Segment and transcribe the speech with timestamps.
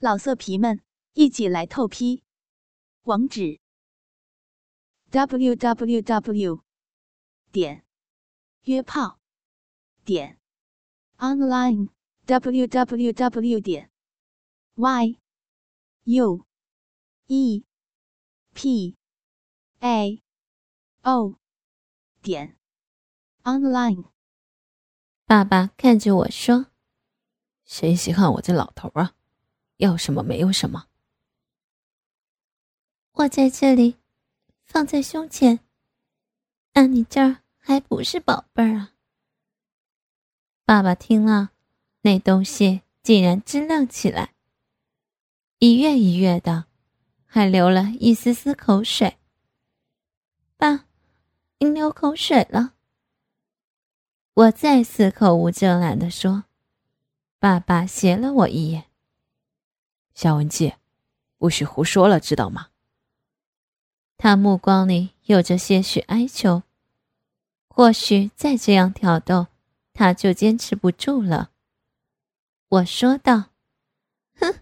[0.00, 0.80] 老色皮们，
[1.14, 2.22] 一起来透批！
[3.02, 3.58] 网址
[5.10, 6.62] ：w w w
[7.50, 7.84] 点
[8.62, 9.18] 约炮
[10.04, 10.38] 点
[11.16, 11.88] online
[12.26, 13.90] w w w 点
[14.76, 15.18] y
[16.04, 16.46] u
[17.26, 17.64] e
[18.54, 18.96] p
[19.80, 20.22] a
[21.02, 21.40] o
[22.22, 22.56] 点
[23.42, 24.04] online。
[25.26, 26.66] 爸爸看着我说
[27.66, 29.14] ：“谁稀罕我这老头啊？”
[29.78, 30.86] 要什么没有什么，
[33.12, 33.96] 我在这里，
[34.64, 35.60] 放在胸前。
[36.74, 38.92] 那你这儿还不是宝贝儿啊？
[40.64, 41.52] 爸爸听了，
[42.02, 44.34] 那东西竟然支棱起来，
[45.58, 46.66] 一跃一跃的，
[47.24, 49.16] 还流了一丝丝口水。
[50.56, 50.86] 爸，
[51.58, 52.74] 您流口水了。
[54.34, 56.44] 我再次口无遮拦的说。
[57.38, 58.87] 爸爸斜了我一眼。
[60.18, 60.74] 夏文姬，
[61.36, 62.70] 不许胡说了，知道吗？
[64.16, 66.64] 他目光里有着些许哀求。
[67.68, 69.46] 或许再这样挑逗，
[69.92, 71.52] 他就坚持不住了。
[72.66, 73.50] 我说道
[74.34, 74.58] ：“哼，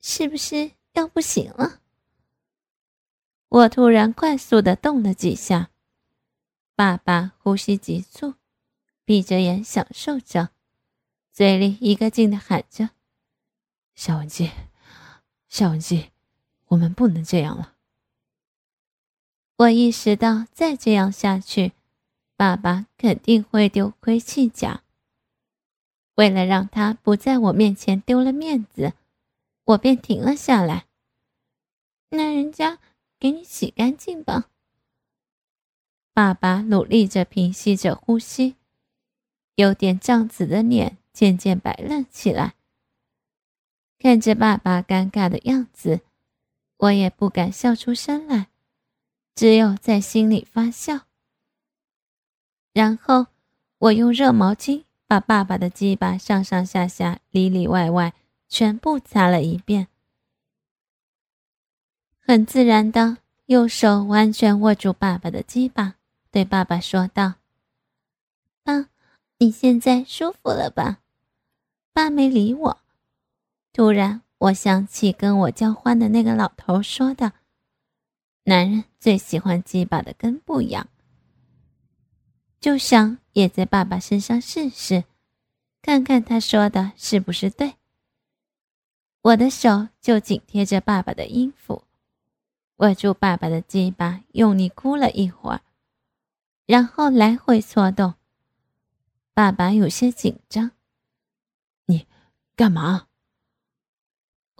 [0.00, 1.80] 是不是要不行了？”
[3.50, 5.68] 我突然快速的动了几下，
[6.74, 8.32] 爸爸呼吸急促，
[9.04, 10.52] 闭着眼享受着，
[11.30, 12.88] 嘴里一个劲的喊着
[13.94, 14.50] ：“夏文姬。”
[15.50, 16.10] 小文姬，
[16.68, 17.74] 我们不能这样了。
[19.56, 21.72] 我意识到再这样下去，
[22.36, 24.84] 爸爸肯定会丢盔弃甲。
[26.14, 28.92] 为了让他不在我面前丢了面子，
[29.64, 30.86] 我便停了下来。
[32.10, 32.78] 那人家
[33.18, 34.48] 给你洗干净吧。
[36.12, 38.54] 爸爸努力着平息着呼吸，
[39.56, 42.54] 有点胀紫的脸渐渐白了起来。
[44.02, 46.00] 看着爸爸尴尬的样子，
[46.78, 48.48] 我也不敢笑出声来，
[49.34, 51.00] 只有在心里发笑。
[52.72, 53.26] 然后
[53.76, 58.14] 我用热毛巾把爸爸的鸡巴上上下下、里里外外
[58.48, 59.88] 全部擦了一遍，
[62.20, 65.96] 很自然的，右手完全握住爸爸的鸡巴，
[66.30, 67.34] 对爸爸说道
[68.64, 68.88] ：“爸，
[69.36, 71.00] 你现在舒服了吧？”
[71.92, 72.79] 爸没理我。
[73.72, 77.32] 突然，我想起跟我交换的那个老头说的
[78.44, 80.88] ：“男人最喜欢鸡巴的根部痒。”
[82.60, 85.04] 就想也在爸爸身上试试，
[85.80, 87.76] 看看他说的是不是对。
[89.22, 91.84] 我的手就紧贴着爸爸的阴府，
[92.76, 95.62] 握住爸爸的鸡巴，用力箍了一会儿，
[96.66, 98.14] 然后来回搓动。
[99.32, 100.72] 爸爸有些紧张
[101.86, 102.06] ：“你
[102.56, 103.06] 干嘛？”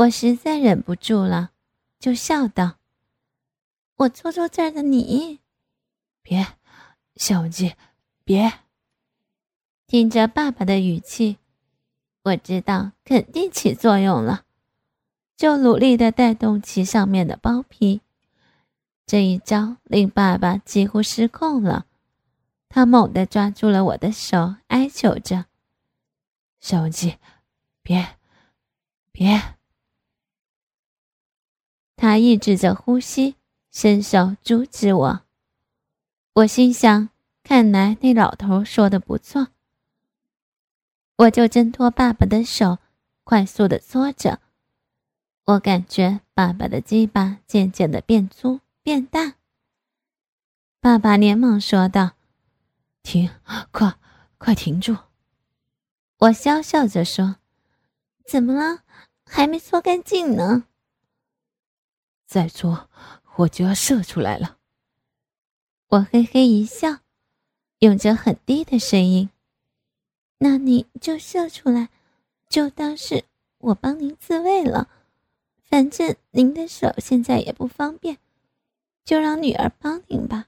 [0.00, 1.50] 我实在忍不住了，
[1.98, 2.78] 就笑道
[3.96, 5.40] ：“我搓搓这儿的你，
[6.22, 6.54] 别，
[7.16, 7.74] 小文姬，
[8.24, 8.50] 别。”
[9.86, 11.36] 听着爸爸的语气，
[12.22, 14.46] 我知道肯定起作用了，
[15.36, 18.00] 就努力的带动其上面的包皮。
[19.04, 21.84] 这一招令爸爸几乎失控了，
[22.70, 25.44] 他猛地抓住了我的手，哀求着
[26.58, 27.18] ：“小文姬，
[27.82, 28.16] 别，
[29.12, 29.56] 别。”
[32.00, 33.36] 他抑制着呼吸，
[33.70, 35.20] 伸手阻止我。
[36.32, 37.10] 我心想：
[37.42, 39.48] 看来那老头说的不错。
[41.18, 42.78] 我就挣脱爸爸的手，
[43.22, 44.40] 快速的搓着。
[45.44, 49.34] 我感觉爸爸的鸡巴渐渐的变粗变大。
[50.80, 52.12] 爸爸连忙说道
[53.04, 53.28] ：“停，
[53.72, 53.94] 快，
[54.38, 54.96] 快停住！”
[56.16, 57.36] 我笑笑着说
[58.26, 58.84] ：“怎么了？
[59.26, 60.64] 还没搓干净呢。”
[62.30, 62.88] 再做，
[63.38, 64.58] 我就要射出来了。
[65.88, 67.00] 我嘿嘿一笑，
[67.80, 69.30] 用着很低的声音
[70.38, 71.88] ：“那你就射出来，
[72.48, 73.24] 就当是
[73.58, 74.88] 我帮您自慰了。
[75.64, 78.18] 反正您的手现在也不方便，
[79.04, 80.46] 就让女儿帮您吧。”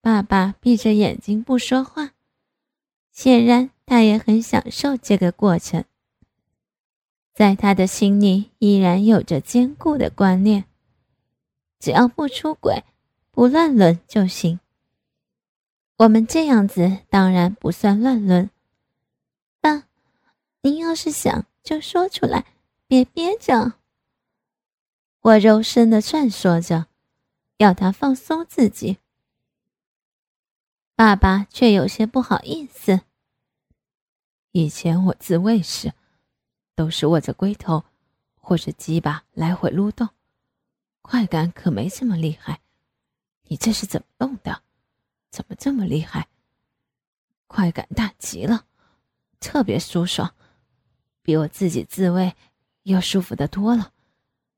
[0.00, 2.12] 爸爸闭着眼睛不说话，
[3.12, 5.84] 显然他也很享受这个过程。
[7.36, 10.64] 在他的心里依然有着坚固的观念，
[11.78, 12.82] 只要不出轨、
[13.30, 14.58] 不乱伦就行。
[15.98, 18.48] 我们这样子当然不算乱伦。
[19.60, 19.86] 爸，
[20.62, 22.46] 您要是想就说出来，
[22.86, 23.74] 别憋着。
[25.20, 26.86] 我柔声的劝说着，
[27.58, 28.96] 要他放松自己。
[30.94, 33.02] 爸爸却有些不好意思。
[34.52, 35.92] 以前我自慰时。
[36.76, 37.84] 都是握着龟头
[38.36, 40.10] 或者鸡巴来回撸动，
[41.02, 42.60] 快感可没这么厉害。
[43.48, 44.62] 你这是怎么弄的？
[45.30, 46.28] 怎么这么厉害？
[47.46, 48.66] 快感大极了，
[49.40, 50.34] 特别舒爽，
[51.22, 52.36] 比我自己自慰
[52.82, 53.92] 要舒服的多了。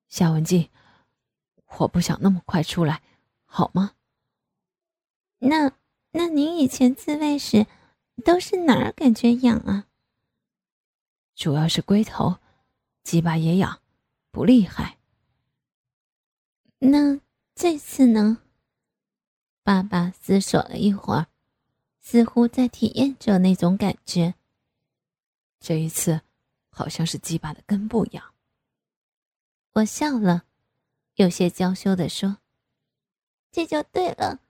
[0.09, 0.71] 夏文静，
[1.79, 3.03] 我不想那么快出来，
[3.45, 3.93] 好吗？
[5.39, 5.71] 那
[6.11, 7.67] 那您以前自慰时
[8.25, 9.87] 都是哪儿感觉痒啊？
[11.39, 12.37] 主要是龟头，
[13.05, 13.81] 鸡巴也痒，
[14.33, 14.99] 不厉害。
[16.81, 17.21] 那
[17.55, 18.43] 这次呢？
[19.63, 21.29] 爸爸思索了一会儿，
[22.01, 24.35] 似乎在体验着那种感觉。
[25.61, 26.23] 这一次，
[26.71, 28.35] 好像是鸡巴的根部痒。
[29.75, 30.45] 我笑了，
[31.15, 32.39] 有些娇羞的说
[33.53, 34.41] ：“这就对了。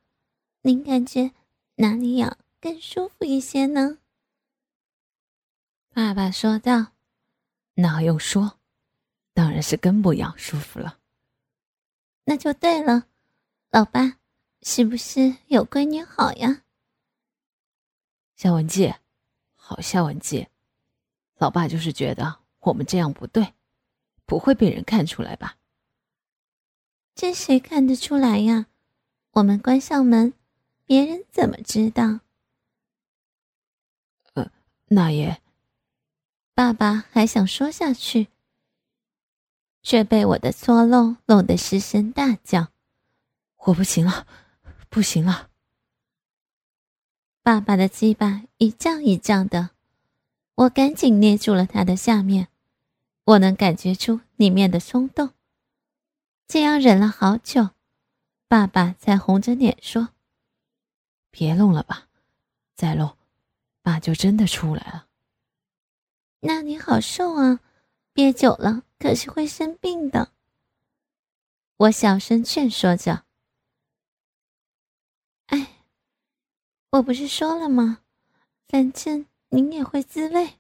[0.63, 1.33] 您感觉
[1.75, 3.99] 哪里痒更舒服一些呢？”
[5.93, 6.93] 爸爸说道
[7.75, 8.59] ：“那用说，
[9.35, 10.99] 当然是跟不养舒服了。”
[12.25, 13.07] 那就对了，
[13.71, 14.19] 老爸。
[14.63, 16.65] 是不是有闺女好呀？
[18.35, 18.93] 夏文姬，
[19.55, 20.49] 好夏文姬，
[21.37, 23.55] 老爸就是觉得我们这样不对，
[24.27, 25.57] 不会被人看出来吧？
[27.15, 28.67] 这谁看得出来呀？
[29.31, 30.35] 我们关上门，
[30.85, 32.19] 别人怎么知道？
[34.35, 34.51] 呃，
[34.87, 35.41] 那也……
[36.59, 38.27] 爸爸还想说下去，
[39.81, 42.73] 却被我的搓漏弄得失声大叫
[43.67, 44.27] ：“我不行了！”
[44.91, 45.51] 不行了，
[47.45, 49.71] 爸爸的鸡巴一胀一胀的，
[50.57, 52.49] 我赶紧捏住了他的下面，
[53.23, 55.31] 我能感觉出里面的松动。
[56.49, 57.71] 这样忍了好久，
[58.49, 60.09] 爸爸才红着脸说
[61.31, 62.09] ：“别弄了吧，
[62.75, 63.17] 再弄，
[63.81, 65.05] 爸就真的出来了。”
[66.41, 67.61] 那你好受啊，
[68.13, 70.33] 憋久了可是会生病的。
[71.77, 73.25] 我小声劝说着。
[75.47, 75.85] 哎
[76.91, 78.03] 我不是说了吗？
[78.69, 80.59] 反正您也会自慰。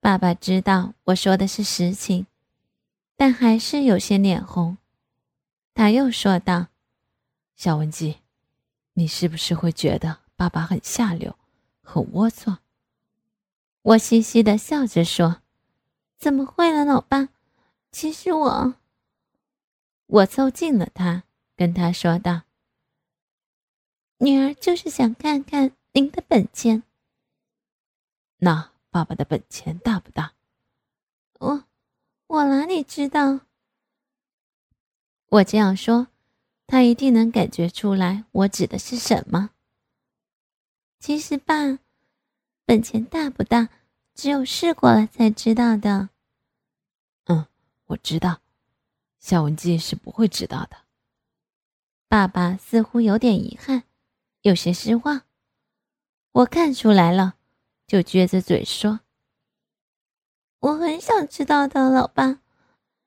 [0.00, 2.26] 爸爸知道我说的是实情，
[3.16, 4.78] 但还是有些脸红。
[5.74, 6.68] 他又说道
[7.54, 8.20] ：“小文姬，
[8.94, 11.36] 你是不是会觉得爸爸很下流，
[11.82, 12.56] 很龌龊？”
[13.82, 15.42] 我嘻嘻的笑着说
[16.18, 17.30] ：“怎么会了，老爸？
[17.90, 18.74] 其实我……”
[20.06, 21.24] 我凑近了他，
[21.56, 22.42] 跟他说道。
[24.18, 26.82] 女儿就是想看看您的本钱。
[28.38, 30.34] 那爸爸的本钱大不大？
[31.38, 31.64] 我，
[32.26, 33.40] 我哪里知道？
[35.28, 36.08] 我这样说，
[36.66, 39.50] 他一定能感觉出来我指的是什么。
[40.98, 41.78] 其实，爸，
[42.70, 43.68] 本钱大不大，
[44.14, 46.10] 只有试过了才知道的。
[47.24, 47.44] 嗯，
[47.86, 48.42] 我知道，
[49.18, 50.76] 夏文姬是不会知道的。
[52.06, 53.82] 爸爸似乎有点遗憾。
[54.42, 55.22] 有些失望，
[56.30, 57.34] 我看出来了，
[57.88, 59.00] 就撅着嘴说
[60.60, 62.40] ：“我很想知道的，老爸，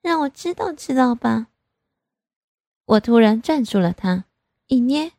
[0.02, 1.48] 让我知道知道吧。”
[2.84, 4.26] 我突然攥住了他，
[4.68, 5.14] 一捏，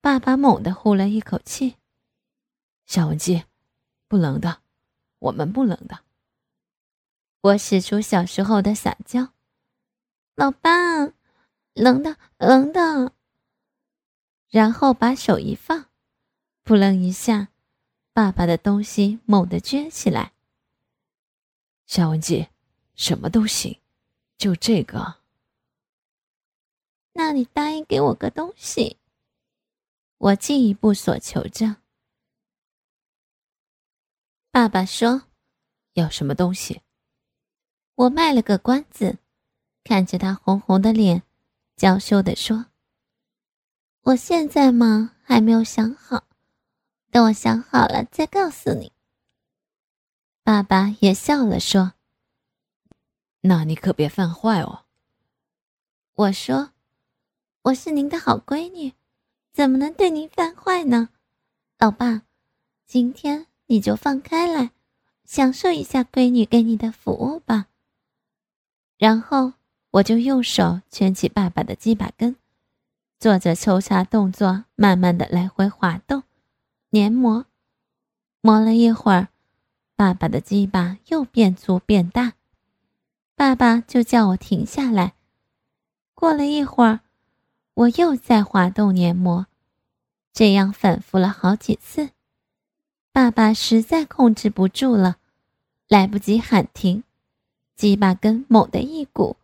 [0.00, 1.76] 爸爸猛地呼了一口气
[2.86, 3.44] ：“小文姬，
[4.12, 4.60] 不冷的，
[5.20, 6.00] 我们不冷的。”
[7.40, 9.32] 我使出小时候的撒娇
[10.36, 10.70] ：“老爸，
[11.72, 13.14] 冷的，冷的。”
[14.52, 15.86] 然后把手一放，
[16.62, 17.48] 扑棱一下，
[18.12, 20.34] 爸爸的东西猛地撅起来。
[21.86, 22.48] 夏文姬，
[22.94, 23.80] 什么都行，
[24.36, 25.22] 就这个。
[27.14, 28.98] 那你答应给我个东西，
[30.18, 31.81] 我进一步索求着。
[34.52, 35.22] 爸爸说
[35.94, 36.82] ：“要什么东西？”
[37.96, 39.16] 我卖了个关子，
[39.82, 41.22] 看着他红红的脸，
[41.74, 42.66] 娇羞地说。
[44.02, 46.24] 我现在嘛还没有想好，
[47.10, 48.92] 等我想好了再告诉你。
[50.42, 51.94] 爸爸也笑了，说
[53.40, 54.84] ：“那你可别犯坏哦。”
[56.12, 56.72] 我说
[57.62, 58.92] ：“我是您的好闺女，
[59.54, 61.08] 怎么能对您犯坏呢？”
[61.80, 62.24] 老爸，
[62.86, 64.70] 今天你就放开来，
[65.24, 67.68] 享受一下闺女给你的服务吧。
[68.98, 69.54] 然后
[69.92, 72.36] 我就用手圈起爸爸的鸡巴根。
[73.18, 76.24] 做着抽插动作，慢慢的来回滑动、
[76.90, 77.46] 黏膜，
[78.42, 79.28] 磨了一会儿，
[79.96, 82.34] 爸爸的鸡巴又变粗变大，
[83.34, 85.14] 爸爸就叫我停下来。
[86.12, 87.00] 过了一会儿，
[87.72, 89.46] 我又在滑动黏膜，
[90.34, 92.10] 这样反复了好几次，
[93.12, 95.18] 爸爸实在控制不住了，
[95.86, 97.04] 来不及喊停，
[97.76, 99.36] 鸡巴根猛地一鼓，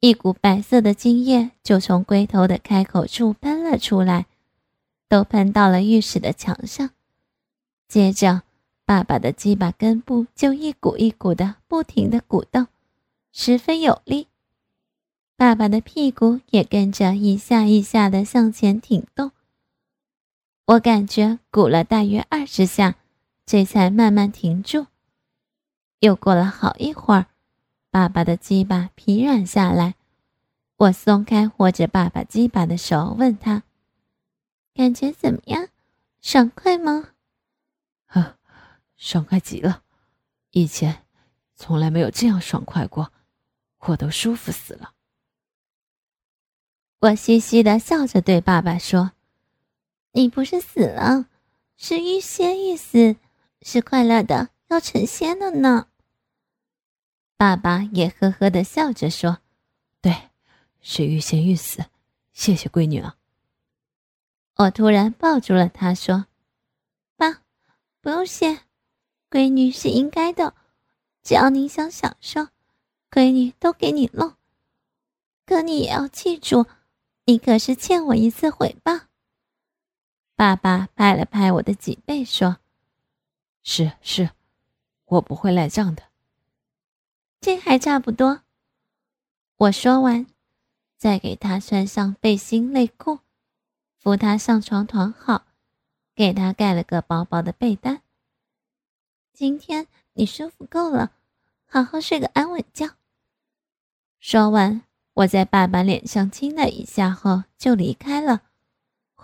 [0.00, 4.26] 一股白色的精液就从龟头的开口处喷了出来，
[5.08, 6.90] 都喷到了浴室的墙上。
[7.88, 8.42] 接着，
[8.84, 12.66] 爸爸的鸡巴根部就一股一股的不停的鼓动，
[13.32, 14.28] 十分有力。
[15.34, 19.30] 爸爸的屁股也跟着一下一下的向前挺动。
[20.66, 22.96] 我感觉鼓了大约二十下，
[23.44, 24.88] 这才慢慢停住。
[26.00, 27.26] 又过了好一会儿，
[27.88, 29.94] 爸爸的鸡巴疲软下来，
[30.76, 33.62] 我松开握着爸爸鸡巴的手，问他
[34.74, 35.68] ：“感觉怎么样？
[36.20, 37.10] 爽快吗
[38.06, 38.36] ？”“呵，
[38.96, 39.84] 爽快极了，
[40.50, 41.04] 以前
[41.54, 43.12] 从来没有这样爽快过，
[43.78, 44.94] 我都舒服死了。”
[46.98, 49.12] 我嘻嘻的笑着对爸爸说。
[50.16, 51.26] 你不是死了，
[51.76, 53.16] 是欲仙欲死，
[53.60, 55.88] 是快乐的要成仙了呢。
[57.36, 59.40] 爸爸也呵呵的笑着说
[60.00, 60.30] ：“对，
[60.80, 61.84] 是欲仙欲死，
[62.32, 63.18] 谢谢闺女了。”
[64.56, 66.24] 我突然抱住了他，说
[67.18, 67.42] ：“爸，
[68.00, 68.60] 不用谢，
[69.28, 70.54] 闺女是应该的。
[71.22, 72.48] 只要你想享受，
[73.10, 74.34] 闺女都给你弄。
[75.44, 76.64] 可你也要记住，
[77.26, 79.00] 你可是欠我一次回报。”
[80.36, 82.58] 爸爸拍了拍我的脊背，说
[83.64, 84.30] ：“是是，
[85.06, 86.02] 我不会赖账的。
[87.40, 88.42] 这还差不多。”
[89.56, 90.26] 我说完，
[90.98, 93.20] 再给他穿上背心内裤，
[93.96, 95.46] 扶他上床躺好，
[96.14, 98.02] 给他盖了个薄薄的被单。
[99.32, 101.12] 今天你舒服够了，
[101.66, 102.90] 好好睡个安稳觉。
[104.20, 104.82] 说完，
[105.14, 108.42] 我在爸爸脸上亲了一下后，就离开了。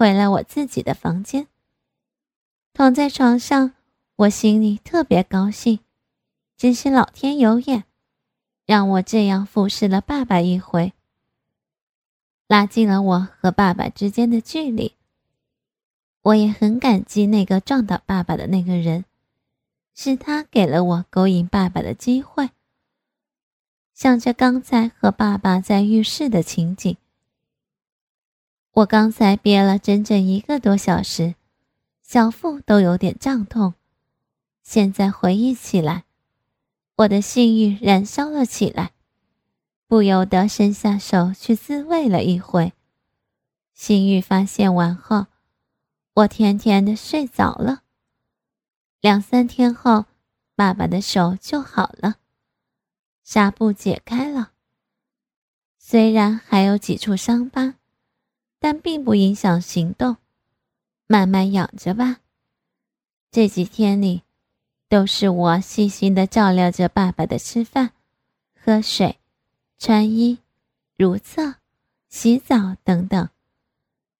[0.03, 1.47] 回了我自己的房间，
[2.73, 3.75] 躺在床上，
[4.17, 5.79] 我心里特别高兴，
[6.57, 7.85] 真是老天有眼，
[8.67, 10.93] 让我这样服侍了爸爸一回，
[12.49, 14.97] 拉近了我和爸爸之间的距离。
[16.23, 19.05] 我也很感激那个撞倒爸爸的那个人，
[19.95, 22.51] 是他给了我勾引爸爸的机会。
[23.95, 26.97] 想着刚才和爸爸在浴室的情景。
[28.75, 31.35] 我刚才憋了整整一个多小时，
[32.03, 33.75] 小腹都有点胀痛。
[34.63, 36.05] 现在回忆起来，
[36.97, 38.93] 我的性欲燃烧了起来，
[39.87, 42.73] 不由得伸下手去自慰了一回。
[43.75, 45.27] 性欲发泄完后，
[46.15, 47.83] 我甜甜的睡着了。
[49.03, 50.07] 两三天后，
[50.57, 52.15] 爸爸的手就好了，
[53.23, 54.53] 纱布解开了，
[55.77, 57.75] 虽然还有几处伤疤。
[58.63, 60.19] 但并不影响行动，
[61.09, 62.19] 慢慢养着吧。
[63.33, 64.23] 这几天里，
[64.89, 67.91] 都是我细心的照料着爸爸的吃饭、
[68.55, 69.19] 喝水、
[69.81, 70.39] 穿衣、
[70.97, 71.57] 如厕、
[72.09, 73.29] 洗澡等等。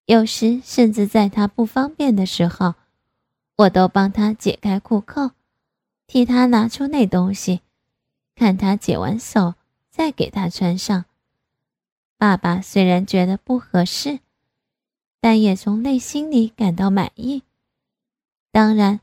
[0.07, 2.75] 有时甚至在他不方便的时候，
[3.55, 5.31] 我都帮他解开裤扣，
[6.05, 7.61] 替他拿出那东西，
[8.35, 9.55] 看他解完手
[9.89, 11.05] 再给他穿上。
[12.17, 14.19] 爸爸虽然觉得不合适。
[15.23, 17.43] 但也从内心里感到满意。
[18.51, 18.99] 当然，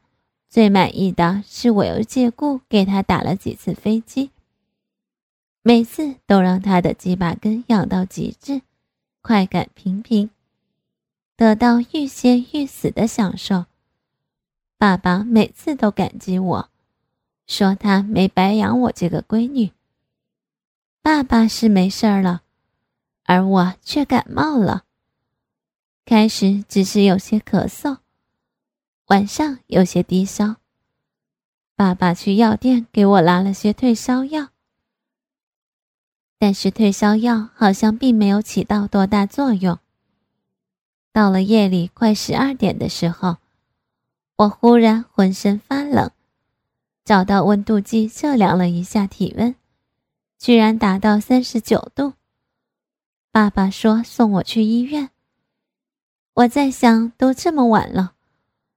[0.50, 4.28] 最满意的是我又借故给他打了几次飞机，
[5.62, 8.60] 每次都让他的鸡巴根痒到极致，
[9.22, 10.28] 快感频频，
[11.38, 13.64] 得到欲仙欲死的享受。
[14.76, 16.68] 爸爸每次都感激我，
[17.46, 19.70] 说他没白养我这个闺女。
[21.00, 22.42] 爸爸是没事儿了，
[23.24, 24.84] 而我却感冒了。
[26.04, 27.98] 开始只是有些咳嗽，
[29.06, 30.56] 晚上有些低烧。
[31.76, 34.48] 爸爸去药店给我拿了些退烧药，
[36.38, 39.78] 但是退烧药好像并没有起到多大作用。
[41.12, 43.38] 到了夜里快十二点的时候，
[44.36, 46.10] 我忽然浑身发冷，
[47.04, 49.54] 找到温度计测量了一下体温，
[50.38, 52.14] 居然达到三十九度。
[53.30, 55.10] 爸爸说送我去医院。
[56.40, 58.14] 我在想，都这么晚了，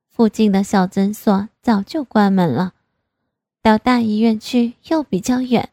[0.09, 2.73] 附近的小诊所早就关门了，
[3.61, 5.69] 到大医院去又比较远。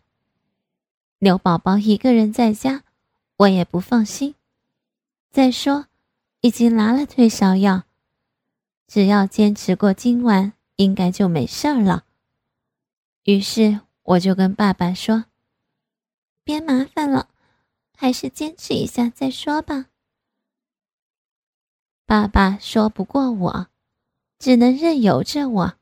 [1.18, 2.85] 刘宝宝一个人在家，
[3.38, 4.37] 我也不放心。
[5.32, 5.87] 再说，
[6.42, 7.82] 已经拿了退烧药，
[8.87, 12.04] 只要坚持过今晚，应该就没事儿了。
[13.25, 15.25] 于是我就跟爸爸说
[16.44, 17.28] ：“别麻烦了，
[17.97, 19.87] 还是坚持一下再说吧。”
[22.11, 23.69] 爸爸说不过我，
[24.37, 25.75] 只能任由着我。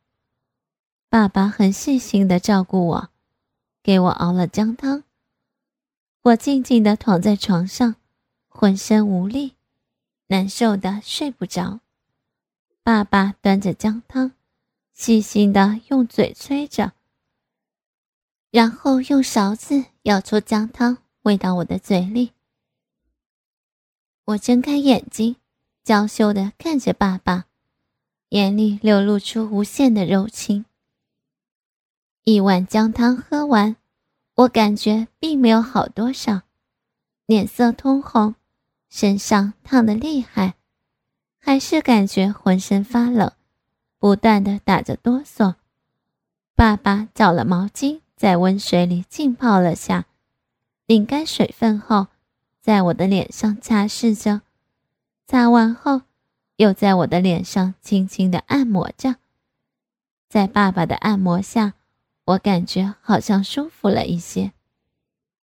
[1.08, 3.08] 爸爸很细心的照顾我，
[3.82, 5.04] 给我熬了姜汤。
[6.20, 7.96] 我静静的躺在床上，
[8.46, 9.54] 浑身无力，
[10.26, 11.80] 难受的睡不着。
[12.82, 14.32] 爸爸端着姜汤，
[14.92, 16.92] 细心的用嘴吹着，
[18.50, 22.32] 然后用勺子舀出姜汤，喂到我的嘴里。
[24.26, 25.36] 我睁开眼睛，
[25.88, 27.46] 娇羞的看着爸爸，
[28.28, 30.66] 眼里流露出无限的柔情。
[32.24, 33.74] 一碗姜汤喝完，
[34.34, 36.42] 我感觉并没有好多少，
[37.24, 38.34] 脸色通红，
[38.90, 40.56] 身上烫得厉害，
[41.38, 43.32] 还是感觉浑身发冷，
[43.98, 45.54] 不断的打着哆嗦。
[46.54, 50.04] 爸爸找了毛巾，在温水里浸泡了下，
[50.88, 52.08] 拧干水分后，
[52.60, 54.42] 在我的脸上擦拭着，
[55.30, 56.00] 擦完后，
[56.56, 59.16] 又在我的脸上轻轻的按摩着，
[60.26, 61.74] 在爸爸的按摩下。
[62.24, 64.52] 我感觉好像舒服了一些，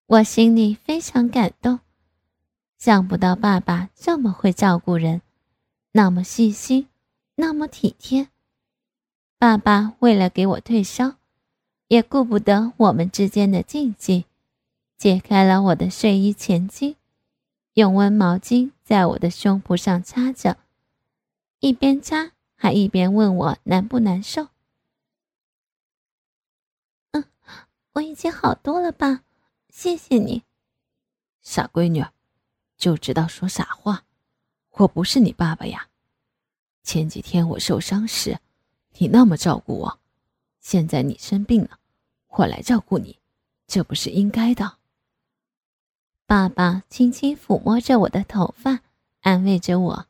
[0.06, 1.80] 我心里非常感动，
[2.78, 5.20] 想不到爸爸这么会照顾人，
[5.92, 6.88] 那么细心，
[7.34, 8.28] 那么体贴。
[9.38, 11.16] 爸爸为了给我退烧，
[11.88, 14.24] 也顾不得我们之间的禁忌，
[14.96, 16.96] 解开了我的睡衣前襟，
[17.74, 20.58] 用温毛巾在我的胸脯上擦着，
[21.58, 24.48] 一边擦还一边问我难不难受。
[27.10, 27.24] 嗯
[27.94, 29.22] 我已经好多了吧，
[29.70, 30.44] 谢谢你，
[31.42, 32.04] 傻闺女，
[32.76, 34.04] 就知道说傻话。
[34.70, 35.88] 我不是你爸爸呀。
[36.84, 38.38] 前几天我受伤时，
[38.98, 40.00] 你那么照顾我，
[40.60, 41.80] 现在你生病了，
[42.28, 43.18] 我来照顾你，
[43.66, 44.78] 这不是应该的。
[46.26, 48.80] 爸爸轻轻抚摸着我的头发，
[49.20, 50.06] 安慰着我。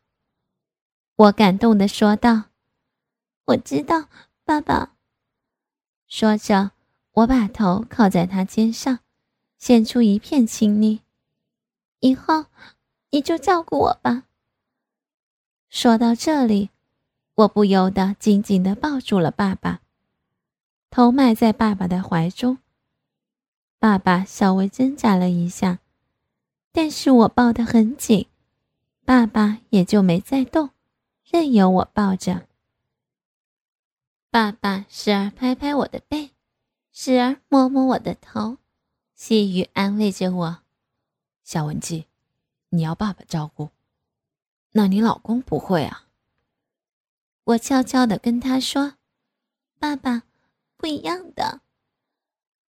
[1.17, 2.45] 我感动的说道
[3.47, 4.09] ：“我知道，
[4.45, 4.95] 爸爸。”
[6.09, 6.73] 说着。
[7.15, 8.99] 我把头靠在他肩上，
[9.57, 11.03] 显出一片亲昵。
[12.01, 12.47] 以后
[13.11, 14.25] 你就照顾我吧。
[15.71, 16.71] 说到这里，
[17.37, 19.81] 我不由得紧紧地抱住了爸爸，
[20.91, 22.59] 头埋在爸爸的怀中。
[23.79, 25.79] 爸爸稍微挣扎了一下，
[26.77, 28.27] 但是我抱得很紧，
[29.05, 30.71] 爸爸也就没再动，
[31.23, 32.49] 任由我抱着。
[34.29, 36.33] 爸爸时而拍拍我的背。
[36.91, 38.59] 时而摸摸我的头，
[39.15, 40.63] 细语安慰着我
[41.45, 42.07] ：“小文姬，
[42.71, 43.71] 你要爸爸照顾，
[44.73, 46.09] 那你老公不会啊？”
[47.45, 48.95] 我悄悄地跟他说
[49.79, 50.23] ：“爸爸，
[50.77, 51.63] 不一样的。”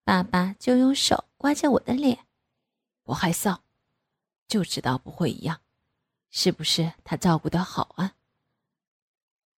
[0.02, 2.26] 爸爸就用手刮着我的脸
[3.06, 3.58] ：“我害臊，
[4.48, 5.60] 就知道不会一样，
[6.30, 8.16] 是不是他照顾的好啊？”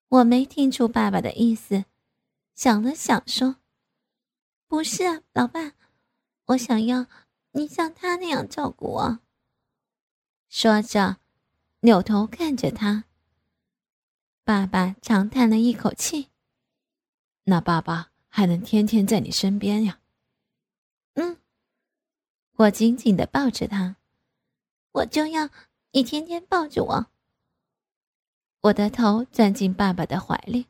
[0.09, 1.85] 我没听出爸爸的意思，
[2.55, 3.57] 想了想说。
[4.67, 5.73] 不是，老爸，
[6.47, 7.07] 我想要
[7.53, 9.21] 你像他那样照顾我。
[10.49, 11.19] 说着，
[11.81, 13.05] 扭头看着他。
[14.45, 16.31] 爸爸长叹了一口气
[17.45, 20.01] ：“那爸爸还能天天在你身边呀？”
[21.15, 21.39] 嗯，
[22.57, 23.97] 我紧紧的抱着他，
[24.93, 25.51] 我就要
[25.93, 27.07] 你天天抱着我。
[28.63, 30.67] 我的头钻进爸爸的怀里，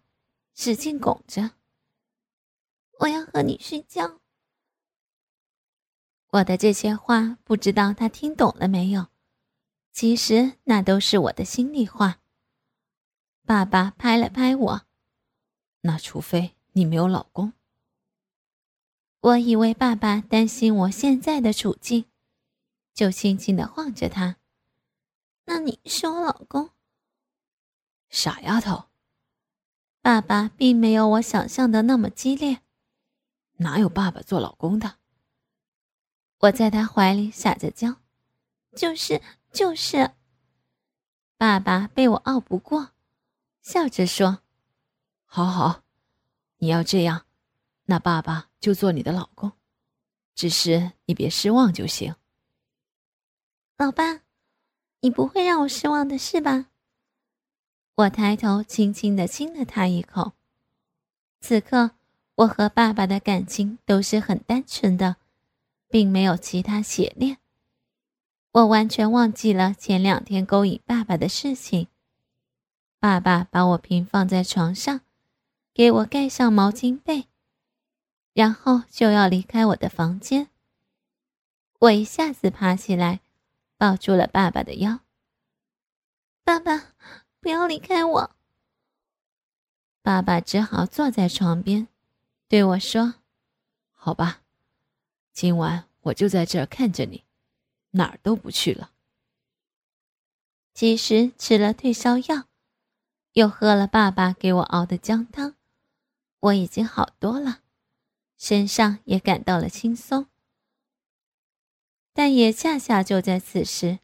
[0.55, 1.53] 使劲拱着。
[3.01, 4.21] 我要和你睡觉。
[6.33, 9.09] 我的这些话不知道他听懂了没有？
[9.93, 12.21] 其实那都是我的心里话。
[13.45, 14.83] 爸爸拍了拍我，
[15.81, 17.55] 那除非你没有老公。
[19.21, 22.05] 我以为爸爸担心我现在的处境，
[23.01, 24.37] 就轻轻的晃着他。
[25.47, 26.69] 那你是我老公？
[28.11, 28.91] 傻丫头，
[30.03, 32.61] 爸爸并没有我想象的那么激烈。
[33.57, 34.99] 哪有爸爸做老公的？
[36.41, 37.97] 我在他怀里撒着娇，
[38.77, 40.11] 就是就是。
[41.39, 42.91] 爸爸被我拗不过，
[43.63, 44.43] 笑着说
[45.25, 45.85] ：“好好，
[46.59, 47.25] 你要这样，
[47.85, 49.53] 那爸爸就做你的老公，
[50.35, 52.15] 只是你别失望就行。”
[53.81, 54.21] 老爸，
[55.01, 56.67] 你不会让我失望的是吧？
[57.95, 60.33] 我抬头轻轻的亲了他一口，
[61.41, 61.93] 此刻。
[62.35, 65.17] 我和爸爸的感情都是很单纯的，
[65.89, 67.39] 并没有其他邪念。
[68.53, 71.89] 我完全忘记了前两天勾引爸爸的事情。
[72.99, 75.01] 爸爸把我平放在床上，
[75.73, 77.25] 给我盖上毛巾被，
[78.35, 80.49] 然后就要离开我的房间。
[81.79, 83.21] 我一下子爬起来，
[83.81, 85.01] 抱住了爸爸的腰。
[86.45, 86.93] 爸爸，
[87.41, 88.37] 不要离开我。
[90.03, 91.89] 爸爸只好坐在床边。
[92.47, 93.15] 对我说
[93.97, 94.43] ：“好吧，
[95.33, 97.25] 今晚我就在这儿看着你，
[97.93, 98.91] 哪儿都不去了。”
[100.75, 102.49] 其实吃了退烧药，
[103.33, 105.55] 又喝了爸爸给我熬的姜汤，
[106.41, 107.61] 我已经好多了，
[108.37, 110.27] 身上也感到了轻松。
[112.13, 114.01] 但也恰恰就在此时，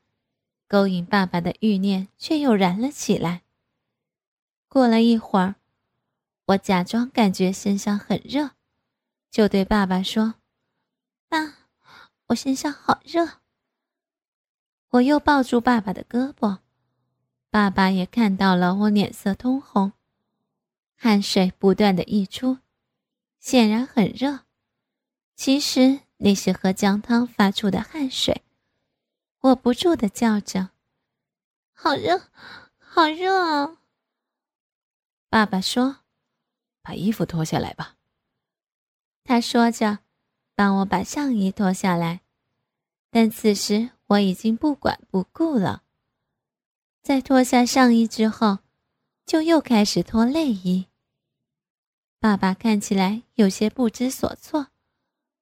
[0.68, 3.42] 勾引爸爸的欲念却又燃了起来。
[4.68, 5.56] 过了一会儿，
[6.46, 8.50] 我假装感觉身上很热，
[9.30, 10.34] 就对爸爸说
[11.28, 11.56] ：“爸，
[12.28, 13.40] 我身上好热。”
[14.90, 16.58] 我又抱住爸爸的胳膊，
[17.50, 19.92] 爸爸也看到了我脸色通红，
[20.96, 22.58] 汗水不断的溢出，
[23.40, 24.40] 显然很热。
[25.34, 28.42] 其实那是喝姜汤发出的汗水。
[29.40, 30.70] 我不住的叫着
[31.72, 32.22] ：“好热，
[32.78, 33.78] 好热啊！”
[35.28, 35.98] 爸爸说
[36.82, 37.96] ：“把衣服脱下来吧。”
[39.24, 39.98] 他说着，
[40.54, 42.22] 帮我把上衣脱下来，
[43.10, 43.90] 但此时。
[44.10, 45.82] 我已经不管不顾了。
[47.02, 48.58] 在脱下上衣之后，
[49.26, 50.86] 就又开始脱内衣。
[52.20, 54.68] 爸爸看起来有些不知所措，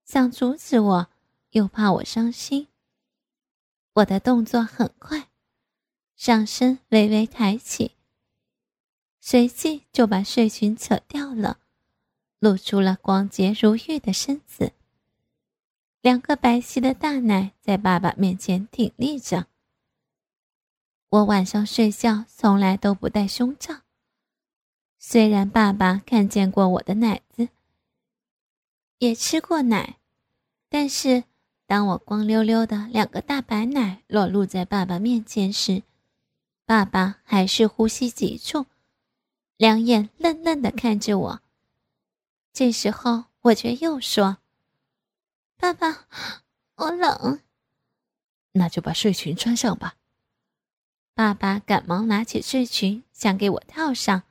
[0.04, 1.08] 想阻止我，
[1.50, 2.68] 又怕我伤心。
[3.94, 5.28] 我的动作很快，
[6.14, 7.92] 上身微微抬起，
[9.20, 11.60] 随即就把睡裙扯掉了，
[12.38, 14.72] 露出了光洁如玉的身子。
[16.02, 19.46] 两个白皙的大奶在爸爸面前挺立着。
[21.08, 23.82] 我晚上睡觉从来都不戴胸罩。
[24.98, 27.48] 虽然爸爸看见过我的奶子，
[28.98, 29.98] 也吃过奶，
[30.68, 31.24] 但是
[31.66, 35.82] 当我光溜溜的两个大白奶裸露在爸爸面前时，
[36.64, 38.66] 爸爸还是呼吸急促，
[39.56, 41.40] 两眼愣愣的看着我。
[42.52, 44.38] 这时候，我却又说。
[45.56, 46.06] 爸爸，
[46.76, 47.40] 我冷。
[48.52, 49.96] 那就把睡裙穿上吧。
[51.14, 54.22] 爸爸赶忙拿起睡裙想给我套上，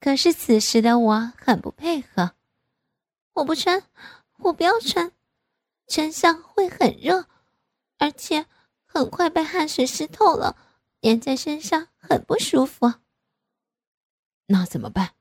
[0.00, 2.34] 可是此时的我很不配合。
[3.34, 3.84] 我不穿，
[4.38, 5.12] 我不要穿，
[5.86, 7.26] 穿上会很热，
[7.98, 8.46] 而且
[8.84, 10.56] 很快被汗水湿透了，
[11.02, 12.94] 粘在身上很不舒服。
[14.46, 15.14] 那怎么办？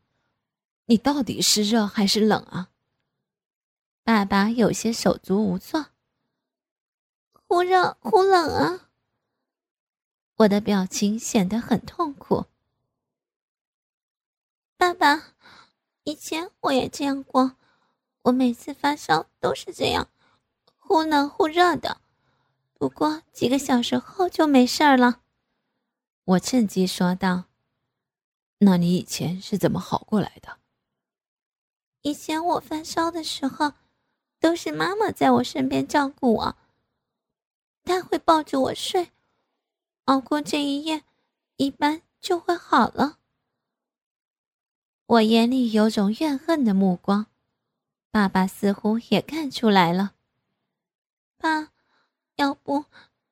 [0.86, 2.72] 你到底是热还是冷啊？
[4.04, 5.88] 爸爸有些手足无措，
[7.32, 8.90] 忽热忽冷啊！
[10.38, 12.46] 我的表情显得很痛苦。
[14.78, 15.36] 爸爸，
[16.06, 17.58] 以前我也这样过，
[18.24, 20.10] 我每次发烧都是这样，
[20.78, 22.02] 忽冷忽热的，
[22.74, 25.22] 不过几个小时后就没事了。
[26.26, 27.46] 我趁机说道
[28.60, 30.58] ：“那你以前是怎么好过来的？”
[32.04, 33.74] 以前我发烧的时候。
[34.42, 36.56] 都是妈妈在我身边照顾我，
[37.84, 39.12] 她会抱着我睡，
[40.06, 41.04] 熬过这一夜，
[41.58, 43.20] 一般就会好了。
[45.08, 47.26] 我眼里有种怨恨的目光，
[48.12, 50.16] 爸爸似乎也看出来了。
[51.38, 51.72] 爸，
[52.36, 52.86] 要不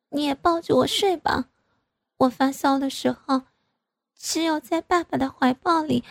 [0.09, 1.49] 你也抱着我睡吧？
[2.17, 3.43] 我发烧的时候，
[4.15, 6.03] 只有在爸爸的怀抱里，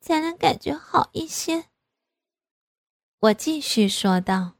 [0.00, 1.68] 才能感觉好一些。
[3.20, 4.56] 我继续说道：“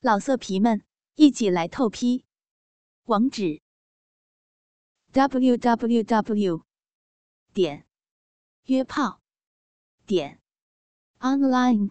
[0.00, 2.24] 老色皮们，一起来透批！
[3.04, 3.60] 网址
[5.10, 6.64] ：w w w
[7.52, 7.86] 点
[8.64, 9.20] 约炮
[10.06, 10.40] 点
[11.18, 11.90] online